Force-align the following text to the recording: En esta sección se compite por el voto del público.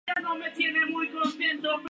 En 0.07 0.23
esta 0.23 0.43
sección 0.45 0.73
se 0.73 0.79
compite 0.91 0.91
por 0.91 1.05
el 1.05 1.11
voto 1.11 1.29
del 1.29 1.59
público. 1.61 1.75